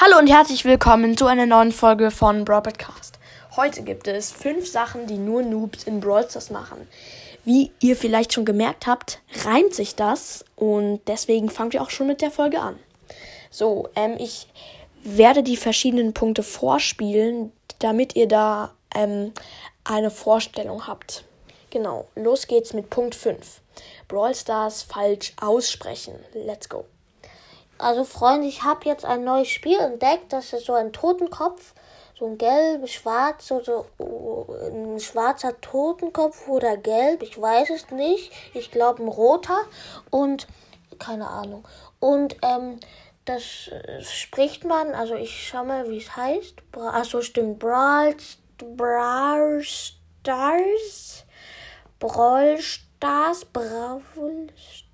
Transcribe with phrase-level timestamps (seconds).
[0.00, 3.18] Hallo und herzlich willkommen zu einer neuen Folge von Brawl Podcast.
[3.56, 6.86] Heute gibt es fünf Sachen, die nur Noobs in Brawl Stars machen.
[7.44, 12.06] Wie ihr vielleicht schon gemerkt habt, reimt sich das und deswegen fangen wir auch schon
[12.06, 12.78] mit der Folge an.
[13.50, 14.46] So, ähm, ich
[15.02, 19.32] werde die verschiedenen Punkte vorspielen, damit ihr da ähm,
[19.82, 21.24] eine Vorstellung habt.
[21.70, 23.60] Genau, los geht's mit Punkt 5.
[24.06, 26.14] Brawl Stars falsch aussprechen.
[26.34, 26.84] Let's go.
[27.78, 30.32] Also Freunde, ich habe jetzt ein neues Spiel entdeckt.
[30.32, 31.74] Das ist so ein Totenkopf.
[32.18, 33.86] So ein gelb, schwarz, so, so
[34.72, 38.32] ein schwarzer Totenkopf oder gelb, ich weiß es nicht.
[38.54, 39.60] Ich glaube ein roter
[40.10, 40.48] und
[40.98, 41.64] keine Ahnung.
[42.00, 42.80] Und ähm,
[43.24, 46.56] das äh, spricht man, also ich schau mal, wie es heißt.
[46.76, 47.60] Achso, stimmt.
[47.60, 48.16] Brawl,
[48.76, 51.24] Brawl Stars.
[52.00, 53.44] Brawl Stars.
[53.44, 54.88] Brawl Stars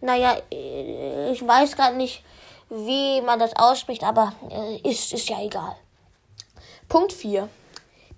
[0.00, 2.22] naja, äh, ich weiß gerade nicht,
[2.68, 5.76] wie man das ausspricht, aber äh, ist, ist ja egal.
[6.88, 7.48] Punkt 4.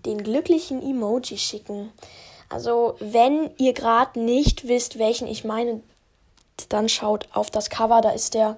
[0.07, 1.93] Den glücklichen Emoji schicken.
[2.49, 5.83] Also, wenn ihr gerade nicht wisst, welchen ich meine,
[6.69, 8.57] dann schaut auf das Cover, da ist der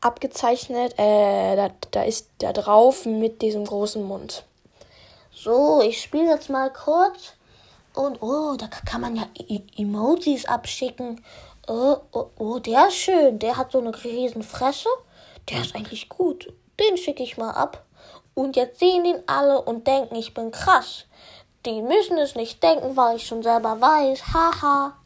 [0.00, 4.44] abgezeichnet, äh, da, da ist der drauf mit diesem großen Mund.
[5.34, 7.34] So, ich spiele jetzt mal kurz.
[7.94, 11.24] Und oh, da kann man ja e Emojis abschicken.
[11.66, 13.38] Oh, oh, oh, der ist schön.
[13.40, 14.88] Der hat so eine riesen Fresse.
[15.50, 16.52] Der ist eigentlich gut.
[16.78, 17.84] Den schicke ich mal ab.
[18.34, 21.06] Und jetzt sehen ihn alle und denken, ich bin krass.
[21.64, 24.32] Die müssen es nicht denken, weil ich schon selber weiß.
[24.32, 24.96] Haha.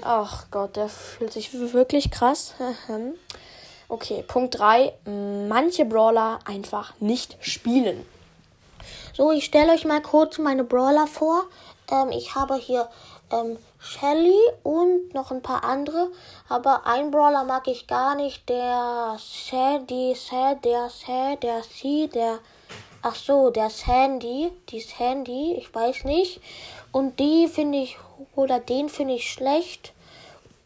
[0.00, 2.54] Ach Gott, der fühlt sich wirklich krass.
[3.88, 4.94] okay, Punkt 3.
[5.48, 8.06] Manche Brawler einfach nicht spielen.
[9.14, 11.44] So, ich stelle euch mal kurz meine Brawler vor.
[11.90, 12.88] Ähm, ich habe hier
[13.32, 16.10] ähm, Shelly und noch ein paar andere.
[16.48, 18.48] Aber ein Brawler mag ich gar nicht.
[18.48, 20.14] Der Sandy,
[20.64, 22.38] der Sandy, der C, der.
[23.02, 24.52] Ach so, der Sandy.
[24.68, 26.40] Die Sandy, ich weiß nicht.
[26.92, 27.96] Und die finde ich.
[28.36, 29.92] Oder den finde ich schlecht.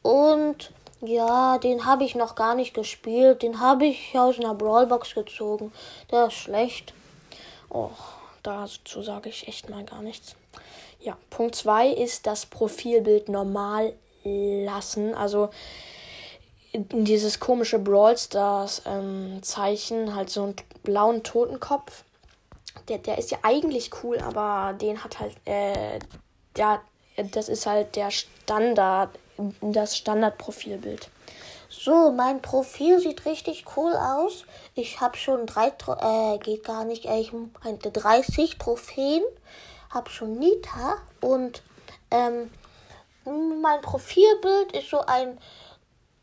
[0.03, 0.73] Und.
[1.03, 3.43] Ja, den habe ich noch gar nicht gespielt.
[3.43, 5.71] Den habe ich aus einer Brawlbox gezogen.
[6.11, 6.95] Der ist schlecht.
[7.69, 7.91] Oh,
[8.43, 10.37] dazu sage ich echt mal gar nichts.
[11.01, 13.93] Ja, Punkt 2 ist das Profilbild normal
[14.25, 15.15] lassen.
[15.15, 15.51] Also
[16.75, 22.05] dieses komische Brawl Stars ähm, Zeichen, halt so einen blauen Totenkopf.
[22.89, 25.99] Der, der ist ja eigentlich cool, aber den hat halt, äh,
[26.57, 26.81] der,
[27.33, 29.11] das ist halt der Standard,
[29.61, 31.09] das Standardprofilbild.
[31.69, 34.45] So, mein Profil sieht richtig cool aus.
[34.75, 37.33] Ich habe schon drei, äh, geht gar nicht, äh, ich
[37.65, 39.23] meinte 30 Trophäen
[39.97, 41.63] habe schon Nita und
[42.11, 42.51] ähm,
[43.25, 45.39] mein Profilbild ist so ein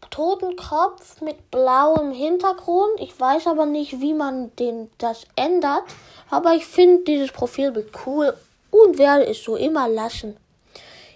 [0.10, 3.00] Totenkopf mit blauem Hintergrund.
[3.00, 5.84] Ich weiß aber nicht, wie man den das ändert.
[6.30, 8.38] Aber ich finde dieses Profilbild cool
[8.70, 10.38] und werde es so immer lassen.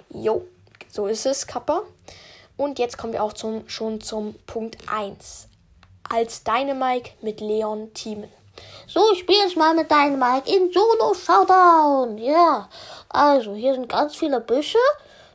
[0.09, 0.45] Jo,
[0.89, 1.83] so ist es, Kappa.
[2.57, 5.47] Und jetzt kommen wir auch zum, schon zum Punkt 1.
[6.09, 8.31] Als Dynamike mit Leon teamen.
[8.89, 12.17] So, ich spiele jetzt mal mit deinem Mike in Solo Showdown.
[12.19, 12.69] Ja,
[13.09, 14.77] also hier sind ganz viele Büsche.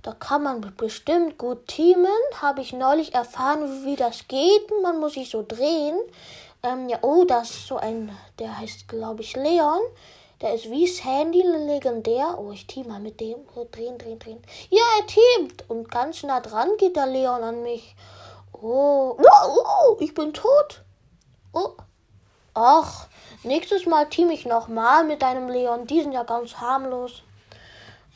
[0.02, 2.06] Da kann man bestimmt gut teamen.
[2.40, 4.70] Habe ich neulich erfahren, wie das geht.
[4.82, 5.98] Man muss sich so drehen.
[6.62, 9.82] Ähm, ja, oh, das ist so ein, der heißt, glaube ich, Leon.
[10.40, 12.38] Der ist wie Sandy legendär.
[12.38, 13.36] Oh, ich team mal mit dem.
[13.70, 14.42] Drehen, drehen, drehen.
[14.70, 15.68] Ja, er teamt.
[15.68, 17.94] Und ganz nah dran geht der Leon an mich.
[18.54, 20.82] Oh, oh, oh ich bin tot.
[21.52, 21.72] Oh,
[22.54, 23.08] ach,
[23.44, 25.86] Nächstes Mal team ich nochmal mit deinem Leon.
[25.86, 27.22] Die sind ja ganz harmlos.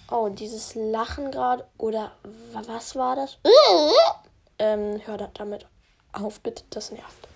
[0.08, 1.66] Oh, dieses Lachen gerade.
[1.78, 2.12] Oder
[2.52, 3.38] was war das?
[4.60, 5.66] ähm, hör damit
[6.12, 6.62] auf, bitte.
[6.70, 7.28] Das nervt.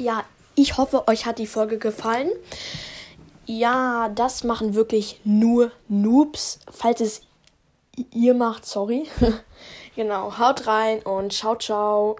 [0.00, 0.24] Ja,
[0.56, 2.30] ich hoffe, euch hat die Folge gefallen.
[3.46, 6.58] Ja, das machen wirklich nur Noobs.
[6.68, 7.22] Falls es
[8.12, 9.08] ihr macht, sorry.
[9.94, 12.18] genau, haut rein und ciao, ciao.